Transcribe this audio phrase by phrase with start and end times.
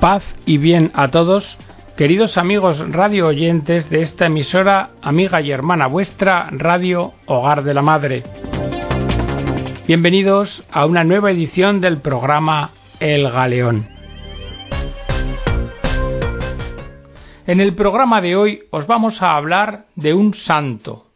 [0.00, 1.56] Paz y bien a todos,
[1.96, 7.80] queridos amigos radio oyentes de esta emisora, amiga y hermana vuestra, Radio Hogar de la
[7.80, 8.22] Madre.
[9.88, 13.88] Bienvenidos a una nueva edición del programa El Galeón.
[17.46, 21.06] En el programa de hoy os vamos a hablar de un santo,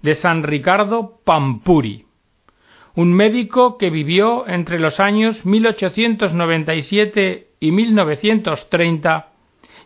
[0.00, 2.06] de San Ricardo Pampuri,
[2.94, 9.28] un médico que vivió entre los años 1897 y 1930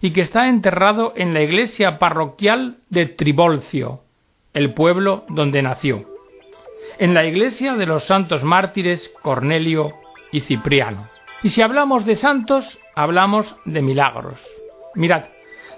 [0.01, 4.01] y que está enterrado en la iglesia parroquial de Tribolcio,
[4.55, 6.07] el pueblo donde nació,
[6.99, 9.93] en la iglesia de los santos mártires Cornelio
[10.33, 11.07] y Cipriano.
[11.43, 14.39] Y si hablamos de santos, hablamos de milagros.
[14.95, 15.25] Mirad,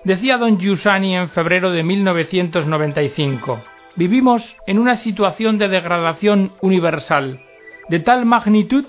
[0.04, 3.60] decía don Giussani en febrero de 1995,
[3.96, 7.40] vivimos en una situación de degradación universal,
[7.88, 8.84] de tal magnitud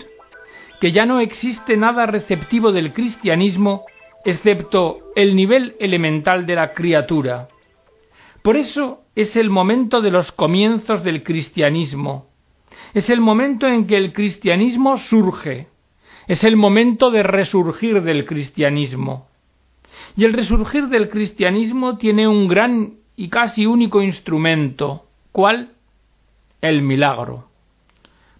[0.79, 3.85] que ya no existe nada receptivo del cristianismo
[4.25, 7.49] excepto el nivel elemental de la criatura.
[8.41, 12.27] Por eso es el momento de los comienzos del cristianismo.
[12.93, 15.67] Es el momento en que el cristianismo surge.
[16.27, 19.27] Es el momento de resurgir del cristianismo.
[20.15, 25.05] Y el resurgir del cristianismo tiene un gran y casi único instrumento.
[25.31, 25.73] ¿Cuál?
[26.61, 27.49] El milagro.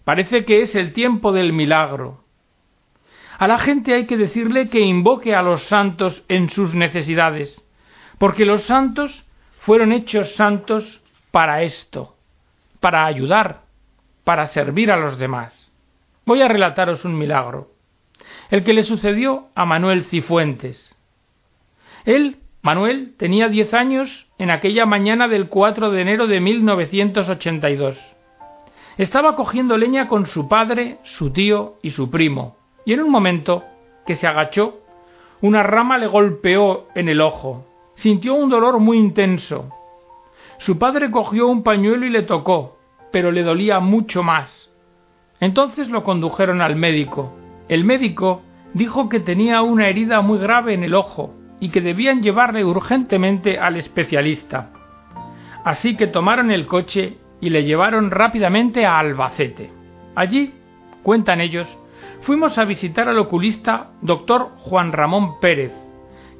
[0.04, 2.24] Parece que es el tiempo del milagro.
[3.40, 7.66] A la gente hay que decirle que invoque a los santos en sus necesidades,
[8.18, 9.24] porque los santos
[9.60, 12.16] fueron hechos santos para esto,
[12.80, 13.62] para ayudar,
[14.24, 15.72] para servir a los demás.
[16.26, 17.68] Voy a relataros un milagro,
[18.50, 20.94] el que le sucedió a Manuel Cifuentes.
[22.04, 27.98] Él, Manuel, tenía diez años en aquella mañana del 4 de enero de 1982.
[28.98, 32.59] Estaba cogiendo leña con su padre, su tío y su primo
[32.90, 33.62] y en un momento
[34.04, 34.80] que se agachó,
[35.42, 37.64] una rama le golpeó en el ojo.
[37.94, 39.70] Sintió un dolor muy intenso.
[40.58, 42.78] Su padre cogió un pañuelo y le tocó,
[43.12, 44.70] pero le dolía mucho más.
[45.38, 47.32] Entonces lo condujeron al médico.
[47.68, 48.42] El médico
[48.74, 53.56] dijo que tenía una herida muy grave en el ojo y que debían llevarle urgentemente
[53.56, 54.72] al especialista.
[55.64, 59.70] Así que tomaron el coche y le llevaron rápidamente a Albacete.
[60.16, 60.52] Allí,
[61.04, 61.68] cuentan ellos,
[62.22, 65.72] fuimos a visitar al oculista doctor Juan Ramón Pérez,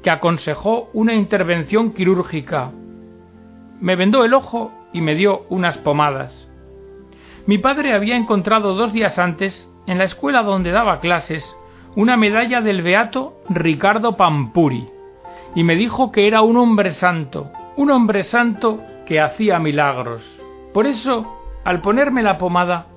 [0.03, 2.71] que aconsejó una intervención quirúrgica.
[3.79, 6.47] Me vendó el ojo y me dio unas pomadas.
[7.45, 11.55] Mi padre había encontrado dos días antes, en la escuela donde daba clases,
[11.95, 14.87] una medalla del beato Ricardo Pampuri,
[15.55, 20.23] y me dijo que era un hombre santo, un hombre santo que hacía milagros.
[20.73, 21.25] Por eso,
[21.65, 22.87] al ponerme la pomada,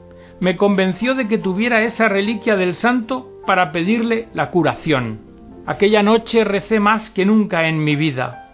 [0.44, 5.20] me convenció de que tuviera esa reliquia del santo para pedirle la curación.
[5.64, 8.50] Aquella noche recé más que nunca en mi vida.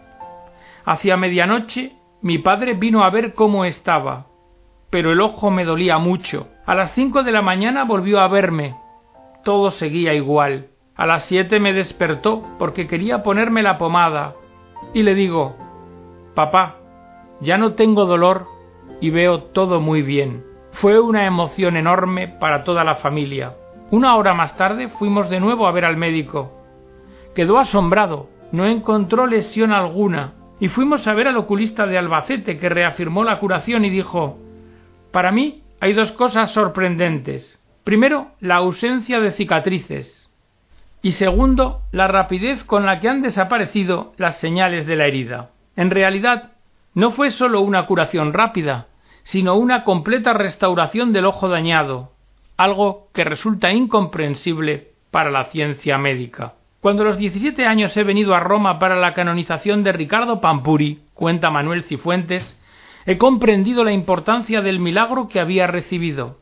[0.84, 4.26] Hacia medianoche mi padre vino a ver cómo estaba,
[4.88, 6.46] pero el ojo me dolía mucho.
[6.64, 8.76] A las cinco de la mañana volvió a verme.
[9.42, 10.68] Todo seguía igual.
[10.94, 14.36] A las siete me despertó porque quería ponerme la pomada.
[14.94, 15.56] Y le digo,
[16.36, 16.76] Papá,
[17.40, 18.46] ya no tengo dolor
[19.00, 20.49] y veo todo muy bien.
[20.80, 23.52] Fue una emoción enorme para toda la familia.
[23.90, 26.58] Una hora más tarde fuimos de nuevo a ver al médico.
[27.34, 32.70] Quedó asombrado, no encontró lesión alguna, y fuimos a ver al oculista de Albacete, que
[32.70, 34.38] reafirmó la curación y dijo
[35.12, 37.60] Para mí hay dos cosas sorprendentes.
[37.84, 40.30] Primero, la ausencia de cicatrices.
[41.02, 45.50] Y segundo, la rapidez con la que han desaparecido las señales de la herida.
[45.76, 46.52] En realidad,
[46.94, 48.86] no fue sólo una curación rápida,
[49.30, 52.10] sino una completa restauración del ojo dañado,
[52.56, 56.54] algo que resulta incomprensible para la ciencia médica.
[56.80, 61.02] Cuando a los 17 años he venido a Roma para la canonización de Ricardo Pampuri,
[61.14, 62.58] cuenta Manuel Cifuentes,
[63.06, 66.40] he comprendido la importancia del milagro que había recibido.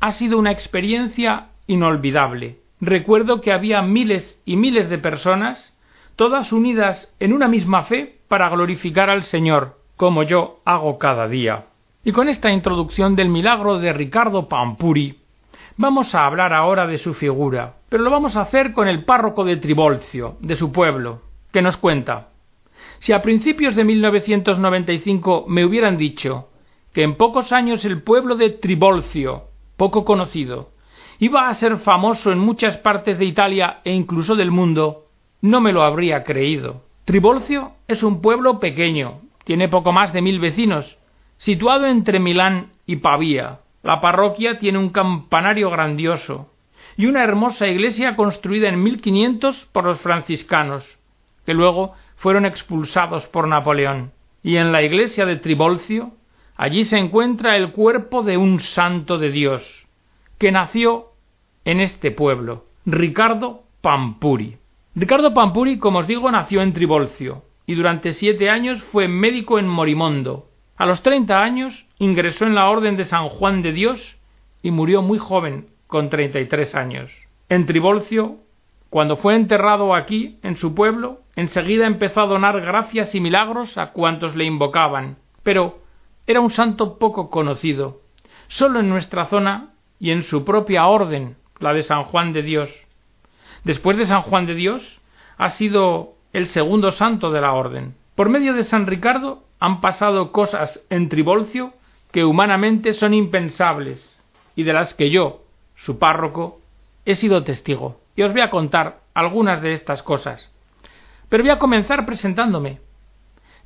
[0.00, 2.58] Ha sido una experiencia inolvidable.
[2.80, 5.78] Recuerdo que había miles y miles de personas,
[6.16, 11.66] todas unidas en una misma fe para glorificar al Señor, como yo hago cada día.
[12.06, 15.16] Y con esta introducción del milagro de Ricardo Pampuri,
[15.76, 19.44] vamos a hablar ahora de su figura, pero lo vamos a hacer con el párroco
[19.44, 21.22] de Tribolcio, de su pueblo,
[21.52, 22.28] que nos cuenta.
[23.00, 26.48] Si a principios de 1995 me hubieran dicho
[26.92, 30.68] que en pocos años el pueblo de Tribolcio, poco conocido,
[31.18, 35.06] iba a ser famoso en muchas partes de Italia e incluso del mundo,
[35.42, 36.84] no me lo habría creído.
[37.04, 40.98] Tribolcio es un pueblo pequeño, tiene poco más de mil vecinos,
[41.38, 46.50] Situado entre Milán y Pavía, la parroquia tiene un campanario grandioso
[46.96, 50.98] y una hermosa iglesia construida en 1500 por los franciscanos,
[51.44, 54.12] que luego fueron expulsados por Napoleón.
[54.42, 56.12] Y en la iglesia de Tribolcio,
[56.56, 59.86] allí se encuentra el cuerpo de un santo de Dios,
[60.38, 61.12] que nació
[61.64, 64.56] en este pueblo, Ricardo Pampuri.
[64.94, 69.68] Ricardo Pampuri, como os digo, nació en Tribolcio, y durante siete años fue médico en
[69.68, 70.46] Morimondo.
[70.76, 74.18] A los treinta años ingresó en la Orden de San Juan de Dios
[74.62, 77.10] y murió muy joven, con treinta y tres años.
[77.48, 78.36] En Tribolcio,
[78.90, 83.92] cuando fue enterrado aquí, en su pueblo, enseguida empezó a donar gracias y milagros a
[83.92, 85.16] cuantos le invocaban.
[85.42, 85.78] Pero
[86.26, 88.00] era un santo poco conocido.
[88.48, 92.70] Solo en nuestra zona y en su propia orden, la de San Juan de Dios.
[93.64, 95.00] Después de San Juan de Dios,
[95.38, 97.94] ha sido el segundo santo de la orden.
[98.14, 101.72] Por medio de San Ricardo han pasado cosas en Tribolcio
[102.12, 104.18] que humanamente son impensables
[104.54, 105.42] y de las que yo,
[105.76, 106.60] su párroco,
[107.04, 108.00] he sido testigo.
[108.16, 110.50] Y os voy a contar algunas de estas cosas.
[111.28, 112.80] Pero voy a comenzar presentándome.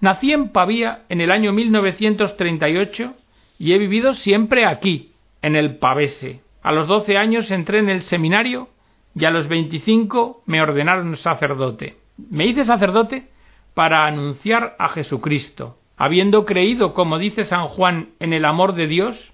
[0.00, 3.14] Nací en Pavía en el año 1938
[3.58, 6.40] y he vivido siempre aquí, en el Pavese.
[6.62, 8.68] A los doce años entré en el seminario
[9.14, 11.96] y a los veinticinco me ordenaron sacerdote.
[12.16, 13.28] Me hice sacerdote
[13.74, 15.76] para anunciar a Jesucristo.
[15.96, 19.32] Habiendo creído, como dice San Juan, en el amor de Dios,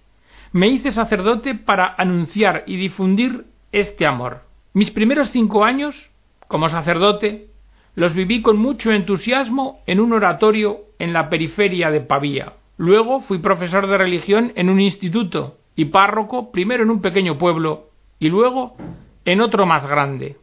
[0.52, 4.42] me hice sacerdote para anunciar y difundir este amor.
[4.72, 6.10] Mis primeros cinco años,
[6.48, 7.48] como sacerdote,
[7.94, 12.52] los viví con mucho entusiasmo en un oratorio en la periferia de Pavía.
[12.76, 17.90] Luego fui profesor de religión en un instituto y párroco primero en un pequeño pueblo
[18.18, 18.76] y luego
[19.24, 20.36] en otro más grande.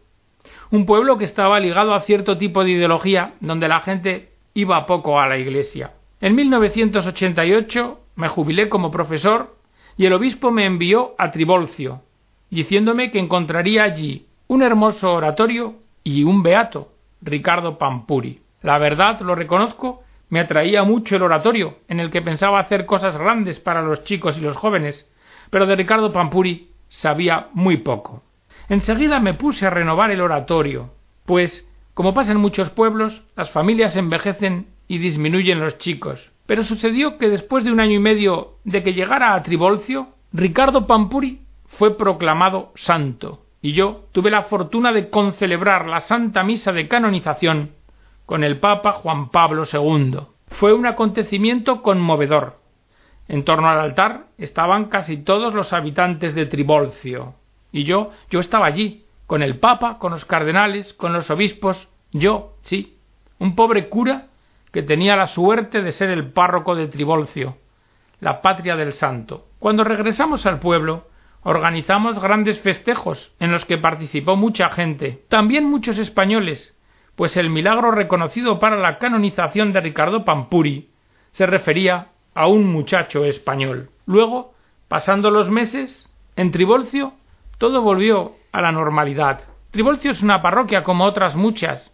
[0.74, 5.20] Un pueblo que estaba ligado a cierto tipo de ideología donde la gente iba poco
[5.20, 5.92] a la iglesia.
[6.20, 9.56] En 1988 me jubilé como profesor
[9.98, 12.02] y el obispo me envió a Tribolcio,
[12.50, 16.88] diciéndome que encontraría allí un hermoso oratorio y un beato,
[17.22, 18.40] Ricardo Pampuri.
[18.64, 23.16] La verdad, lo reconozco, me atraía mucho el oratorio, en el que pensaba hacer cosas
[23.16, 25.08] grandes para los chicos y los jóvenes,
[25.52, 28.24] pero de Ricardo Pampuri sabía muy poco.
[28.69, 30.94] Enseguida me puse a renovar el oratorio,
[31.25, 36.31] pues, como pasa en muchos pueblos, las familias envejecen y disminuyen los chicos.
[36.45, 40.88] Pero sucedió que después de un año y medio de que llegara a Tribolcio, Ricardo
[40.88, 41.42] Pampuri
[41.77, 47.71] fue proclamado santo y yo tuve la fortuna de concelebrar la Santa Misa de canonización
[48.25, 50.19] con el Papa Juan Pablo II.
[50.50, 52.60] Fue un acontecimiento conmovedor.
[53.30, 57.36] En torno al altar estaban casi todos los habitantes de Tribolcio,
[57.74, 62.54] y yo, yo estaba allí, con el Papa, con los cardenales, con los obispos, yo,
[62.62, 62.98] sí,
[63.40, 64.28] un pobre cura
[64.72, 67.58] que tenía la suerte de ser el párroco de Tribolcio,
[68.22, 69.48] la patria del santo.
[69.60, 71.08] Cuando regresamos al pueblo,
[71.42, 76.78] organizamos grandes festejos en los que participó mucha gente, también muchos españoles,
[77.16, 80.90] pues el milagro reconocido para la canonización de Ricardo Pampuri
[81.31, 83.90] se refería a un muchacho español.
[84.06, 84.54] Luego,
[84.88, 87.14] pasando los meses, en Tribolcio
[87.58, 89.42] todo volvió a la normalidad.
[89.72, 91.92] Tribolcio es una parroquia como otras muchas.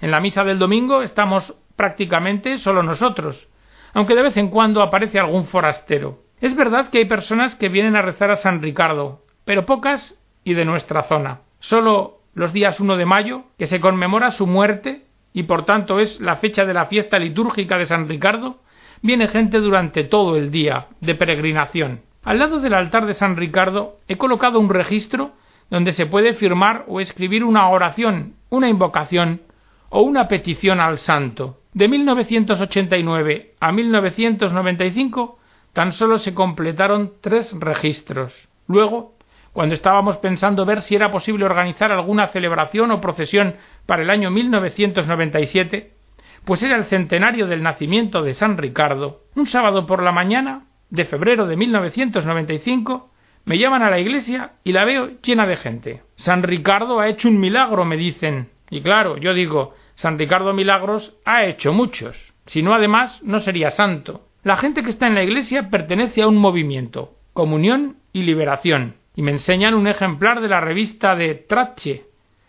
[0.00, 3.48] En la misa del domingo estamos prácticamente solo nosotros,
[3.94, 6.22] aunque de vez en cuando aparece algún forastero.
[6.40, 10.54] Es verdad que hay personas que vienen a rezar a San Ricardo, pero pocas y
[10.54, 11.40] de nuestra zona.
[11.60, 16.20] Solo los días 1 de mayo, que se conmemora su muerte y por tanto es
[16.20, 18.60] la fecha de la fiesta litúrgica de San Ricardo,
[19.02, 22.02] viene gente durante todo el día de peregrinación.
[22.22, 25.32] Al lado del altar de San Ricardo he colocado un registro
[25.70, 29.40] donde se puede firmar o escribir una oración, una invocación
[29.88, 31.60] o una petición al santo.
[31.72, 35.38] De 1989 a 1995
[35.72, 38.34] tan solo se completaron tres registros.
[38.66, 39.14] Luego,
[39.52, 43.54] cuando estábamos pensando ver si era posible organizar alguna celebración o procesión
[43.86, 45.92] para el año 1997,
[46.44, 51.04] pues era el centenario del nacimiento de San Ricardo, un sábado por la mañana de
[51.04, 53.10] febrero de 1995,
[53.44, 56.02] me llaman a la iglesia y la veo llena de gente.
[56.16, 58.50] San Ricardo ha hecho un milagro, me dicen.
[58.70, 62.16] Y claro, yo digo, San Ricardo Milagros ha hecho muchos.
[62.46, 64.26] Si no, además, no sería santo.
[64.42, 69.22] La gente que está en la iglesia pertenece a un movimiento, comunión y liberación, y
[69.22, 72.04] me enseñan un ejemplar de la revista de Trache,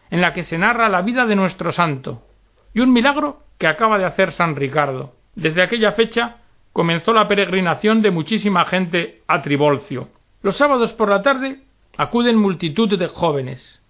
[0.09, 2.23] en la que se narra la vida de nuestro santo,
[2.73, 5.13] y un milagro que acaba de hacer San Ricardo.
[5.35, 6.37] Desde aquella fecha
[6.73, 10.09] comenzó la peregrinación de muchísima gente a Tribolcio.
[10.41, 11.59] Los sábados por la tarde
[11.97, 13.81] acuden multitud de jóvenes,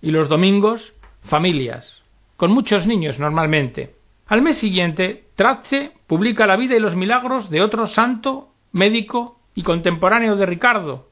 [0.00, 2.02] y los domingos familias,
[2.36, 3.96] con muchos niños normalmente.
[4.26, 9.62] Al mes siguiente, Trace publica la vida y los milagros de otro santo, médico y
[9.62, 11.08] contemporáneo de Ricardo,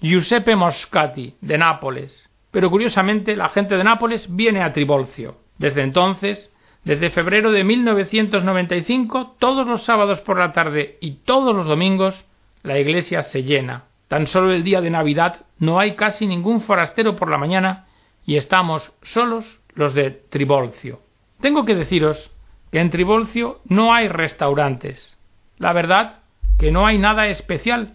[0.00, 2.28] Giuseppe Moscati, de Nápoles.
[2.56, 5.36] pero curiosamente la gente de Nápoles viene a Tribolcio.
[5.58, 6.50] Desde entonces,
[6.86, 12.24] desde febrero de 1995, todos los sábados por la tarde y todos los domingos,
[12.62, 13.86] la iglesia se llena.
[14.06, 17.86] Tan solo el día de Navidad no hay casi ningún forastero por la mañana
[18.24, 21.00] y estamos solos los de Tribolcio.
[21.40, 22.30] Tengo que deciros
[22.70, 25.18] que en Tribolcio no hay restaurantes.
[25.58, 26.20] La verdad
[26.56, 27.94] que no hay nada especial,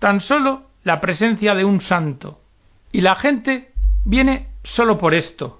[0.00, 2.42] tan solo la presencia de un santo.
[2.92, 3.72] Y la gente
[4.04, 5.57] viene solo por esto.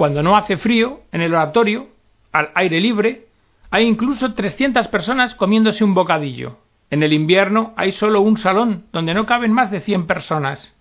[0.00, 1.88] Cuando no hace frío, en el oratorio,
[2.32, 3.26] al aire libre,
[3.70, 6.56] hay incluso 300 personas comiéndose un bocadillo.
[6.88, 10.74] En el invierno hay solo un salón donde no caben más de 100 personas.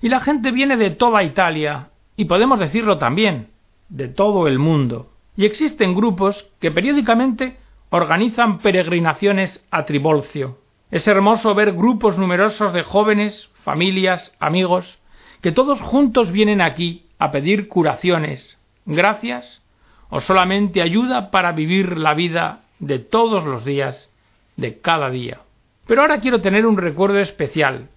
[0.00, 3.48] Y la gente viene de toda Italia, y podemos decirlo también,
[3.88, 5.10] de todo el mundo.
[5.36, 7.56] Y existen grupos que periódicamente
[7.90, 10.60] organizan peregrinaciones a Tribolcio.
[10.92, 15.00] Es hermoso ver grupos numerosos de jóvenes, familias, amigos,
[15.40, 19.62] que todos juntos vienen aquí a pedir curaciones, gracias
[20.08, 24.10] o solamente ayuda para vivir la vida de todos los días,
[24.56, 25.40] de cada día.
[25.86, 27.88] Pero ahora quiero tener un recuerdo especial.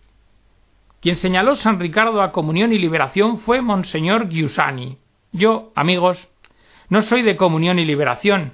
[1.01, 4.97] Quien señaló San Ricardo a comunión y liberación fue Monseñor Giussani.
[5.31, 6.27] Yo, amigos,
[6.89, 8.53] no soy de comunión y liberación,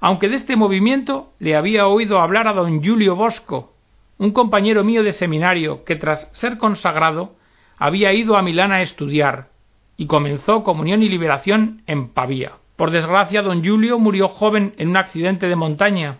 [0.00, 3.74] aunque de este movimiento le había oído hablar a don Julio Bosco,
[4.18, 7.36] un compañero mío de seminario que tras ser consagrado
[7.78, 9.51] había ido a Milán a estudiar
[9.96, 12.52] y comenzó comunión y liberación en Pavía.
[12.76, 16.18] Por desgracia, don Julio murió joven en un accidente de montaña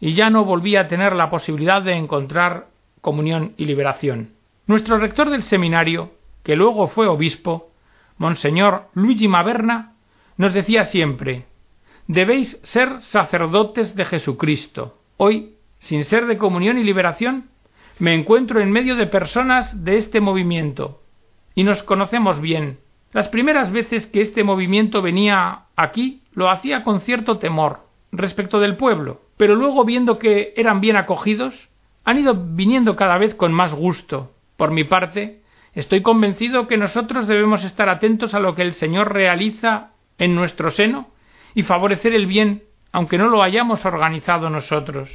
[0.00, 2.68] y ya no volvía a tener la posibilidad de encontrar
[3.00, 4.30] comunión y liberación.
[4.66, 7.70] Nuestro rector del seminario, que luego fue obispo,
[8.18, 9.94] Monseñor Luigi Maverna,
[10.36, 11.46] nos decía siempre
[12.06, 14.98] debéis ser sacerdotes de Jesucristo.
[15.16, 17.50] Hoy, sin ser de comunión y liberación,
[17.98, 21.02] me encuentro en medio de personas de este movimiento,
[21.54, 22.78] y nos conocemos bien.
[23.12, 28.76] Las primeras veces que este movimiento venía aquí, lo hacía con cierto temor respecto del
[28.76, 31.68] pueblo, pero luego viendo que eran bien acogidos,
[32.04, 34.32] han ido viniendo cada vez con más gusto.
[34.56, 35.42] Por mi parte,
[35.74, 40.70] estoy convencido que nosotros debemos estar atentos a lo que el Señor realiza en nuestro
[40.70, 41.08] seno
[41.54, 45.10] y favorecer el bien, aunque no lo hayamos organizado nosotros.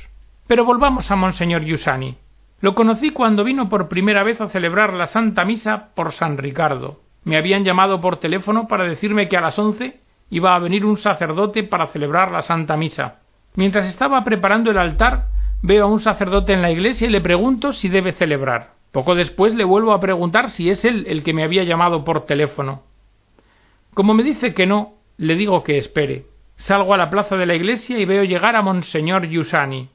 [0.46, 2.16] Pero volvamos a Monseñor Yusani.
[2.62, 7.07] Lo conocí cuando vino por primera vez a celebrar la Santa Misa por San Ricardo.
[7.24, 10.98] Me habían llamado por teléfono para decirme que a las once iba a venir un
[10.98, 13.20] sacerdote para celebrar la Santa Misa.
[13.56, 15.28] Mientras estaba preparando el altar,
[15.62, 18.74] veo a un sacerdote en la iglesia y le pregunto si debe celebrar.
[18.92, 22.26] Poco después le vuelvo a preguntar si es él el que me había llamado por
[22.26, 22.84] teléfono.
[23.94, 26.26] Como me dice que no, le digo que espere.
[26.56, 29.90] Salgo a la plaza de la iglesia y veo llegar a Monseñor Giussani.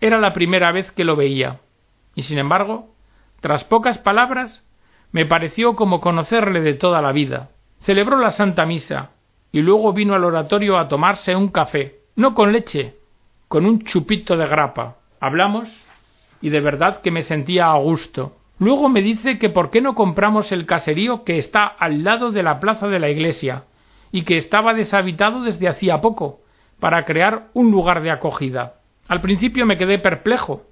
[0.00, 1.60] Era la primera vez que lo veía,
[2.14, 2.88] y sin embargo,
[3.40, 4.64] tras pocas palabras,
[5.12, 7.50] me pareció como conocerle de toda la vida.
[7.80, 9.10] Celebró la Santa Misa,
[9.52, 12.96] y luego vino al oratorio a tomarse un café, no con leche,
[13.48, 14.98] con un chupito de grapa.
[15.18, 15.68] Hablamos,
[16.40, 18.36] y de verdad que me sentía a gusto.
[18.58, 22.42] Luego me dice que por qué no compramos el caserío que está al lado de
[22.42, 23.64] la plaza de la iglesia,
[24.12, 26.40] y que estaba deshabitado desde hacía poco,
[26.78, 28.74] para crear un lugar de acogida.
[29.08, 30.62] Al principio me quedé perplejo,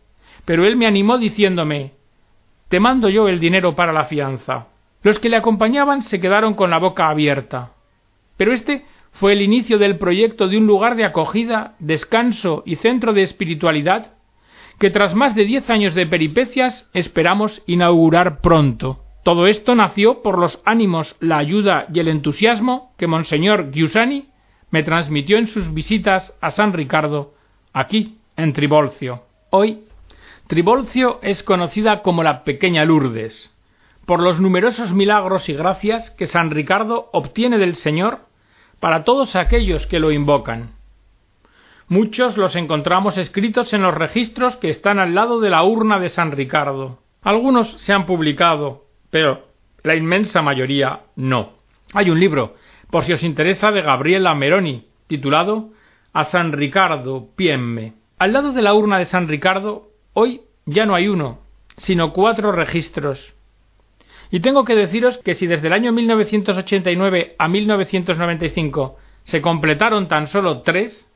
[0.44, 1.97] pero él me animó diciéndome
[2.68, 4.66] Te mando yo el dinero para la fianza.
[5.02, 7.72] Los que le acompañaban se quedaron con la boca abierta.
[8.36, 13.12] Pero este fue el inicio del proyecto de un lugar de acogida, descanso y centro
[13.12, 14.12] de espiritualidad
[14.78, 19.04] que tras más de diez años de peripecias esperamos inaugurar pronto.
[19.24, 24.28] Todo esto nació por los ánimos, la ayuda y el entusiasmo que Monseñor Giussani
[24.70, 27.34] me transmitió en sus visitas a San Ricardo,
[27.72, 29.24] aquí, en Tribolcio.
[29.50, 29.80] Hoy,
[30.48, 33.50] Tribolcio es conocida como la Pequeña Lourdes,
[34.06, 38.20] por los numerosos milagros y gracias que San Ricardo obtiene del Señor
[38.80, 40.70] para todos aquellos que lo invocan.
[41.86, 46.08] Muchos los encontramos escritos en los registros que están al lado de la urna de
[46.08, 46.98] San Ricardo.
[47.20, 49.48] Algunos se han publicado, pero
[49.82, 51.56] la inmensa mayoría no.
[51.92, 52.54] Hay un libro,
[52.88, 55.72] por si os interesa, de Gabriela Meroni, titulado
[56.14, 57.92] A San Ricardo, piemme.
[58.18, 61.38] Al lado de la urna de San Ricardo, hoy ya no hay uno,
[61.76, 63.34] sino cuatro registros.
[64.30, 70.26] Y tengo que deciros que si desde el año 1989 a 1995 se completaron tan
[70.26, 71.08] solo tres,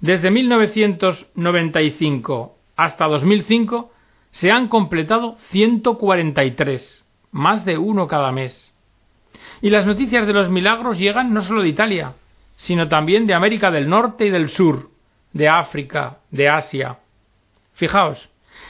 [0.00, 3.90] desde 1995 hasta 2005
[4.30, 8.70] se han completado 143 más de uno cada mes.
[9.62, 12.14] Y las noticias de los milagros llegan no solo de Italia,
[12.56, 14.90] sino también de América del Norte y del Sur,
[15.32, 16.98] de África, de Asia.
[17.74, 18.28] Fijaos,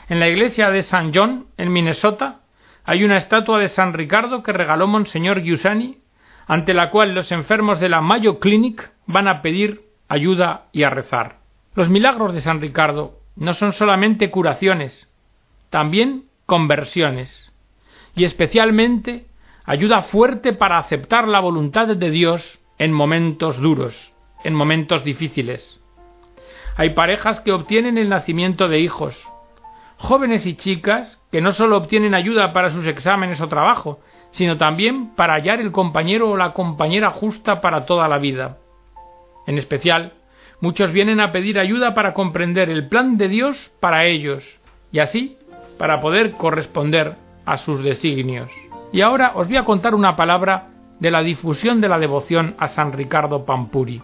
[0.09, 2.41] en la iglesia de San John, en Minnesota,
[2.85, 5.99] hay una estatua de San Ricardo que regaló Monseñor Giussani,
[6.47, 10.91] ante la cual los enfermos de la Mayo Clinic van a pedir ayuda y a
[10.91, 11.39] rezar.
[11.75, 15.09] Los milagros de San Ricardo no son solamente curaciones,
[15.71, 17.51] también conversiones,
[18.15, 19.27] y especialmente
[19.65, 24.13] ayuda fuerte para aceptar la voluntad de Dios en momentos duros,
[24.45, 25.81] en momentos difíciles.
[26.77, 29.17] Hay parejas que obtienen el nacimiento de hijos,
[30.05, 35.15] jóvenes y chicas que no solo obtienen ayuda para sus exámenes o trabajo, sino también
[35.15, 38.59] para hallar el compañero o la compañera justa para toda la vida.
[39.47, 40.13] En especial,
[40.61, 44.45] muchos vienen a pedir ayuda para comprender el plan de Dios para ellos,
[44.93, 45.37] y así
[45.79, 48.51] para poder corresponder a sus designios.
[48.93, 50.69] Y ahora os voy a contar una palabra
[51.01, 54.01] de la difusión de la devoción a San Ricardo Pampuri.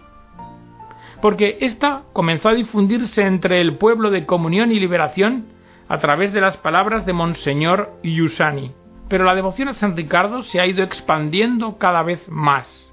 [1.21, 5.45] Porque ésta comenzó a difundirse entre el pueblo de comunión y liberación
[5.91, 8.71] a través de las palabras de Monseñor Yusani.
[9.09, 12.89] Pero la devoción a San Ricardo se ha ido expandiendo cada vez más.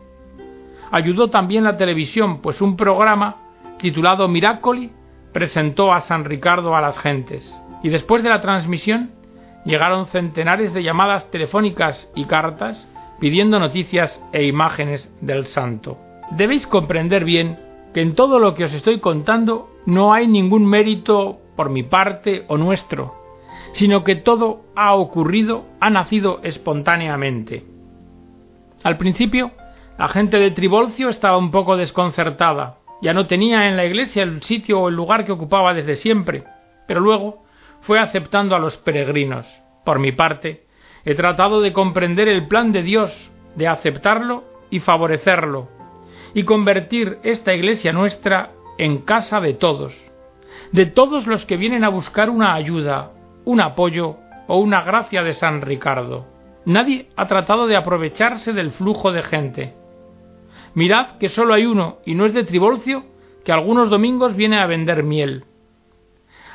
[0.91, 3.37] Ayudó también la televisión, pues un programa
[3.79, 4.91] titulado Miracoli
[5.33, 7.55] presentó a San Ricardo a las gentes.
[7.85, 9.13] Y después de la transmisión
[9.65, 12.89] llegaron centenares de llamadas telefónicas y cartas
[13.21, 15.99] pidiendo noticias e imágenes del santo.
[16.33, 17.61] Debéis comprender bien
[17.95, 22.45] que en todo lo que os estoy contando no hay ningún mérito por mi parte
[22.47, 23.17] o nuestro,
[23.73, 27.65] sino que todo ha ocurrido, ha nacido espontáneamente.
[28.85, 29.51] Al principio,
[29.99, 34.41] la gente de Tribolcio estaba un poco desconcertada, ya no tenía en la iglesia el
[34.45, 36.45] sitio o el lugar que ocupaba desde siempre,
[36.87, 37.43] pero luego
[37.81, 39.45] fue aceptando a los peregrinos.
[39.85, 40.65] Por mi parte,
[41.05, 45.69] he tratado de comprender el plan de Dios, de aceptarlo y favorecerlo,
[46.35, 50.08] y convertir esta iglesia nuestra en casa de todos,
[50.73, 53.13] de todos los que vienen a buscar una ayuda,
[53.45, 56.27] un apoyo o una gracia de San Ricardo.
[56.65, 59.75] Nadie ha tratado de aprovecharse del flujo de gente.
[60.75, 63.07] Mirad que solo hay uno, y no es de Tribolcio,
[63.45, 65.45] que algunos domingos viene a vender miel.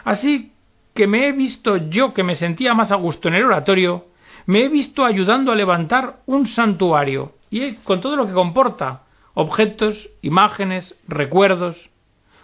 [0.03, 0.53] Así
[0.93, 4.05] que me he visto yo que me sentía más a gusto en el oratorio,
[4.45, 10.09] me he visto ayudando a levantar un santuario, y con todo lo que comporta, objetos,
[10.21, 11.89] imágenes, recuerdos,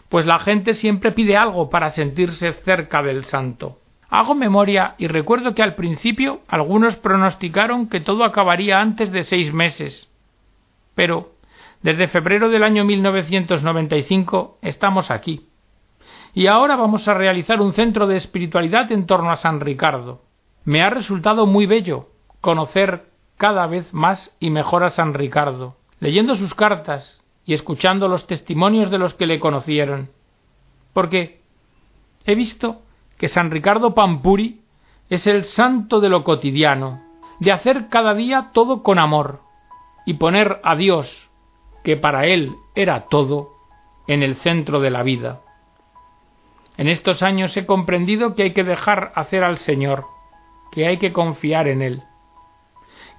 [0.10, 3.78] pues la gente siempre pide algo para sentirse cerca del santo.
[4.10, 9.54] Hago memoria y recuerdo que al principio algunos pronosticaron que todo acabaría antes de seis
[9.54, 10.10] meses.
[10.96, 11.34] Pero
[11.84, 15.48] desde febrero del año 1995 estamos aquí.
[16.34, 20.22] Y ahora vamos a realizar un centro de espiritualidad en torno a San Ricardo.
[20.66, 22.10] Me ha resultado muy bello
[22.42, 23.06] conocer
[23.38, 28.92] cada vez más y mejor a San Ricardo, leyendo sus cartas y escuchando los testimonios
[28.92, 30.12] de los que le conocieron.
[30.94, 31.42] Porque
[32.28, 32.84] he visto
[33.18, 34.62] que San Ricardo Pampuri
[35.10, 37.02] es el santo de lo cotidiano,
[37.40, 39.42] de hacer cada día todo con amor
[40.06, 41.28] y poner a Dios,
[41.84, 43.50] que para él era todo,
[44.06, 45.42] en el centro de la vida.
[46.78, 50.06] En estos años he comprendido que hay que dejar hacer al Señor,
[50.72, 52.04] que hay que confiar en Él,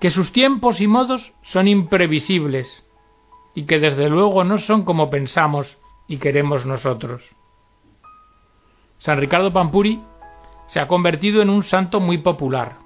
[0.01, 2.87] que sus tiempos y modos son imprevisibles
[3.55, 7.23] y que desde luego no son como pensamos y queremos nosotros.
[8.99, 10.03] San Ricardo Pampuri
[10.67, 12.77] se ha convertido en un santo muy popular.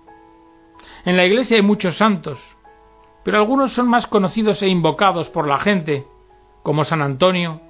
[1.05, 2.39] En la iglesia hay muchos santos,
[3.25, 6.07] pero algunos son más conocidos e invocados por la gente,
[6.63, 7.61] como San Antonio,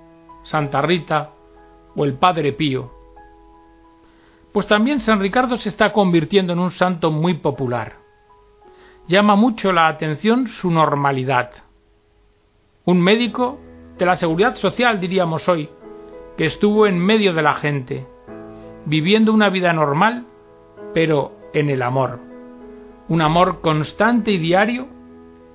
[0.43, 1.31] Santa Rita
[1.97, 2.93] o el Padre Pío.
[4.53, 7.97] Pues también San Ricardo se está convirtiendo en un santo muy popular.
[9.09, 11.64] Llama mucho la atención su normalidad.
[12.87, 13.59] Un médico
[13.99, 15.71] de la seguridad social, diríamos hoy,
[16.37, 18.07] que estuvo en medio de la gente,
[18.85, 20.27] viviendo una vida normal,
[20.93, 22.21] pero en el amor.
[23.09, 24.87] Un amor constante y diario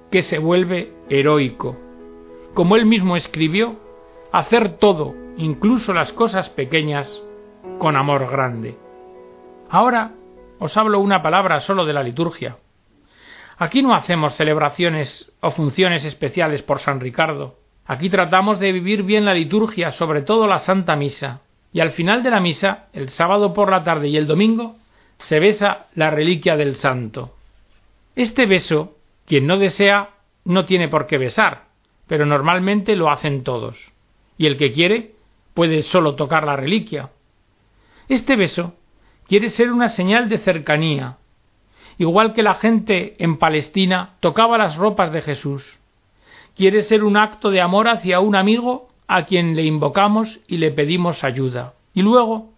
[0.10, 1.78] que se vuelve heroico.
[2.56, 3.76] Como él mismo escribió,
[4.32, 7.22] hacer todo, incluso las cosas pequeñas,
[7.78, 8.76] con amor grande.
[9.70, 10.14] Ahora
[10.58, 12.58] os hablo una palabra solo de la liturgia.
[13.60, 17.58] Aquí no hacemos celebraciones o funciones especiales por San Ricardo.
[17.86, 21.42] Aquí tratamos de vivir bien la liturgia, sobre todo la Santa Misa.
[21.74, 24.78] Y al final de la misa, el sábado por la tarde y el domingo,
[25.20, 27.36] se besa la reliquia del santo.
[28.16, 28.96] Este beso
[29.26, 30.12] quien no desea
[30.46, 31.66] no tiene por qué besar,
[32.08, 33.78] pero normalmente lo hacen todos.
[34.38, 35.16] Y el que quiere
[35.54, 37.10] puede solo tocar la reliquia.
[38.08, 38.76] Este beso
[39.28, 41.18] quiere ser una señal de cercanía,
[42.00, 45.78] igual que la gente en Palestina tocaba las ropas de Jesús.
[46.56, 50.72] Quiere ser un acto de amor hacia un amigo a quien le invocamos y le
[50.72, 51.74] pedimos ayuda.
[51.94, 52.50] Y luego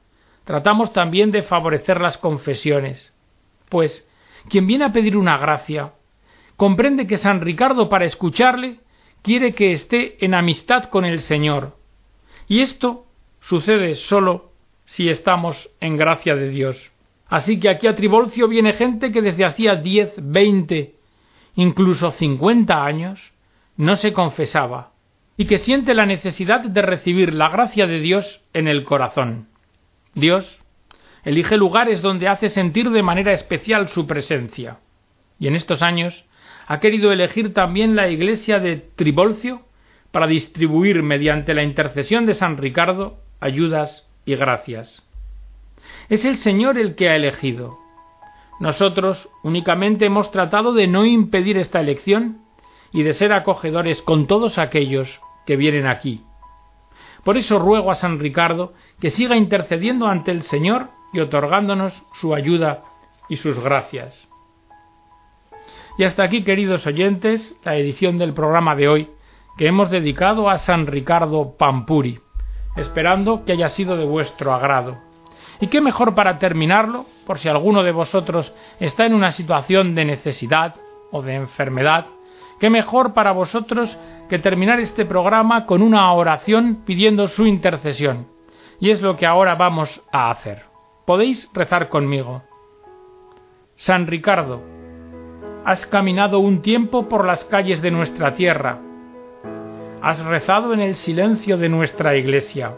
[0.45, 3.13] tratamos también de favorecer las confesiones,
[3.67, 4.07] pues
[4.49, 5.93] quien viene a pedir una gracia,
[6.55, 8.79] comprende que San Ricardo para escucharle
[9.23, 11.77] quiere que esté en amistad con el Señor.
[12.47, 13.05] Y esto
[13.39, 14.51] sucede solo
[14.85, 16.90] si estamos en gracia de Dios.
[17.31, 20.95] Así que aquí a Tribolcio viene gente que desde hacía diez, veinte,
[21.55, 23.31] incluso cincuenta años
[23.77, 24.91] no se confesaba
[25.37, 29.47] y que siente la necesidad de recibir la gracia de Dios en el corazón.
[30.13, 30.59] Dios
[31.23, 34.79] elige lugares donde hace sentir de manera especial su presencia.
[35.39, 36.25] Y en estos años
[36.67, 39.61] ha querido elegir también la iglesia de Tribolcio
[40.11, 45.01] para distribuir mediante la intercesión de San Ricardo ayudas y gracias.
[46.09, 47.77] Es el Señor el que ha elegido.
[48.59, 52.41] Nosotros únicamente hemos tratado de no impedir esta elección
[52.91, 56.23] y de ser acogedores con todos aquellos que vienen aquí.
[57.23, 62.33] Por eso ruego a San Ricardo que siga intercediendo ante el Señor y otorgándonos su
[62.33, 62.83] ayuda
[63.29, 64.27] y sus gracias.
[65.97, 69.09] Y hasta aquí, queridos oyentes, la edición del programa de hoy
[69.57, 72.19] que hemos dedicado a San Ricardo Pampuri,
[72.77, 74.97] esperando que haya sido de vuestro agrado.
[75.61, 80.05] Y qué mejor para terminarlo, por si alguno de vosotros está en una situación de
[80.05, 80.75] necesidad
[81.11, 82.07] o de enfermedad,
[82.59, 83.95] qué mejor para vosotros
[84.27, 88.27] que terminar este programa con una oración pidiendo su intercesión.
[88.79, 90.63] Y es lo que ahora vamos a hacer.
[91.05, 92.41] Podéis rezar conmigo.
[93.75, 94.61] San Ricardo,
[95.63, 98.79] has caminado un tiempo por las calles de nuestra tierra.
[100.01, 102.73] Has rezado en el silencio de nuestra iglesia.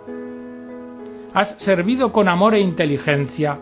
[1.34, 3.60] Has servido con amor e inteligencia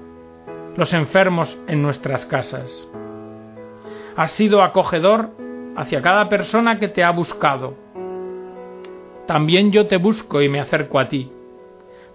[0.76, 2.70] los enfermos en nuestras casas.
[4.18, 5.30] Has sido acogedor
[5.78, 7.76] hacia cada persona que te ha buscado.
[9.26, 11.32] También yo te busco y me acerco a ti,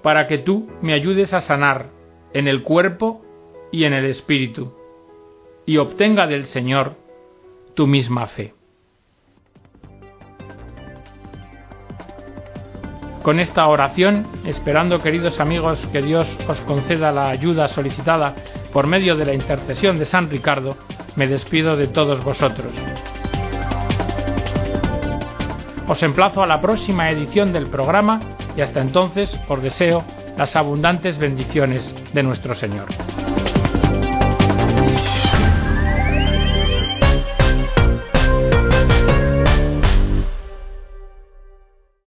[0.02, 1.86] para que tú me ayudes a sanar
[2.34, 3.22] en el cuerpo
[3.72, 4.74] y en el espíritu,
[5.64, 6.96] y obtenga del Señor
[7.72, 8.55] tu misma fe.
[13.26, 18.36] Con esta oración, esperando queridos amigos que Dios os conceda la ayuda solicitada
[18.72, 20.76] por medio de la intercesión de San Ricardo,
[21.16, 22.72] me despido de todos vosotros.
[25.88, 28.20] Os emplazo a la próxima edición del programa
[28.56, 30.04] y hasta entonces os deseo
[30.36, 32.86] las abundantes bendiciones de nuestro Señor.